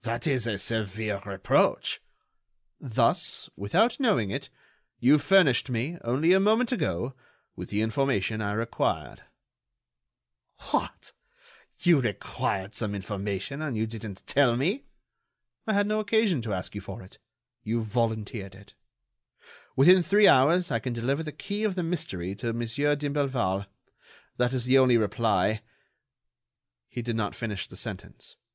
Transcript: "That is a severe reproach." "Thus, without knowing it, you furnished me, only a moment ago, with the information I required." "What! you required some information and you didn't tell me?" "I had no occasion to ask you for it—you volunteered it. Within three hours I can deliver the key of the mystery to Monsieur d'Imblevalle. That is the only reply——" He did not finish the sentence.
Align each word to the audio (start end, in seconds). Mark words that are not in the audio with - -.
"That 0.00 0.26
is 0.26 0.46
a 0.46 0.56
severe 0.56 1.20
reproach." 1.26 2.00
"Thus, 2.80 3.50
without 3.56 4.00
knowing 4.00 4.30
it, 4.30 4.48
you 5.00 5.18
furnished 5.18 5.68
me, 5.68 5.98
only 6.02 6.32
a 6.32 6.40
moment 6.40 6.72
ago, 6.72 7.12
with 7.54 7.68
the 7.68 7.82
information 7.82 8.40
I 8.40 8.52
required." 8.52 9.20
"What! 10.70 11.12
you 11.80 12.00
required 12.00 12.74
some 12.74 12.94
information 12.94 13.60
and 13.60 13.76
you 13.76 13.86
didn't 13.86 14.26
tell 14.26 14.56
me?" 14.56 14.84
"I 15.66 15.74
had 15.74 15.86
no 15.86 16.00
occasion 16.00 16.40
to 16.40 16.54
ask 16.54 16.74
you 16.74 16.80
for 16.80 17.02
it—you 17.02 17.82
volunteered 17.82 18.54
it. 18.54 18.72
Within 19.76 20.02
three 20.02 20.26
hours 20.26 20.70
I 20.70 20.78
can 20.78 20.94
deliver 20.94 21.22
the 21.22 21.32
key 21.32 21.64
of 21.64 21.74
the 21.74 21.82
mystery 21.82 22.34
to 22.36 22.54
Monsieur 22.54 22.96
d'Imblevalle. 22.96 23.66
That 24.38 24.54
is 24.54 24.64
the 24.64 24.78
only 24.78 24.96
reply——" 24.96 25.60
He 26.88 27.02
did 27.02 27.16
not 27.16 27.34
finish 27.34 27.66
the 27.66 27.76
sentence. 27.76 28.36